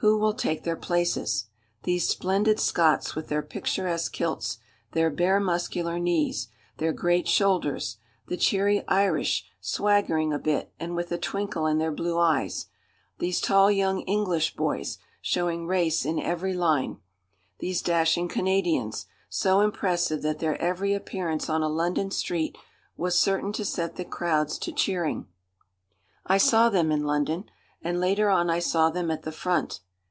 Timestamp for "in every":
16.04-16.52